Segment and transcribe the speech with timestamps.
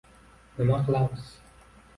[0.61, 1.31] —Nima qilamiz?